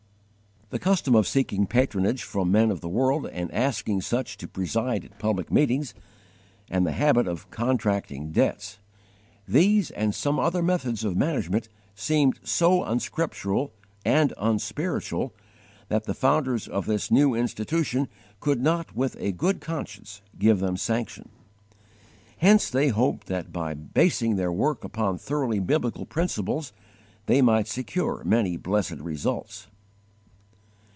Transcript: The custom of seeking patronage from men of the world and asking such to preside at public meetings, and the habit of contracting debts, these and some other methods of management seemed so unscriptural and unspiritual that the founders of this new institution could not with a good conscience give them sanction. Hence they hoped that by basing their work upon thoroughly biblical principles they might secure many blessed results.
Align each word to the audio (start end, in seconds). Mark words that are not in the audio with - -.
The 0.73 0.79
custom 0.79 1.15
of 1.15 1.27
seeking 1.27 1.67
patronage 1.67 2.23
from 2.23 2.49
men 2.49 2.71
of 2.71 2.79
the 2.79 2.87
world 2.87 3.27
and 3.27 3.53
asking 3.53 4.03
such 4.03 4.37
to 4.37 4.47
preside 4.47 5.03
at 5.03 5.19
public 5.19 5.51
meetings, 5.51 5.93
and 6.69 6.87
the 6.87 6.93
habit 6.93 7.27
of 7.27 7.51
contracting 7.51 8.31
debts, 8.31 8.79
these 9.45 9.91
and 9.91 10.15
some 10.15 10.39
other 10.39 10.63
methods 10.63 11.03
of 11.03 11.17
management 11.17 11.67
seemed 11.93 12.39
so 12.41 12.85
unscriptural 12.85 13.73
and 14.05 14.33
unspiritual 14.37 15.33
that 15.89 16.05
the 16.05 16.13
founders 16.13 16.69
of 16.69 16.85
this 16.85 17.11
new 17.11 17.35
institution 17.35 18.07
could 18.39 18.61
not 18.61 18.95
with 18.95 19.17
a 19.19 19.33
good 19.33 19.59
conscience 19.59 20.21
give 20.39 20.61
them 20.61 20.77
sanction. 20.77 21.27
Hence 22.37 22.69
they 22.69 22.87
hoped 22.87 23.27
that 23.27 23.51
by 23.51 23.73
basing 23.73 24.37
their 24.37 24.53
work 24.53 24.85
upon 24.85 25.17
thoroughly 25.17 25.59
biblical 25.59 26.05
principles 26.05 26.71
they 27.25 27.41
might 27.41 27.67
secure 27.67 28.23
many 28.23 28.55
blessed 28.55 29.01
results. 29.01 29.67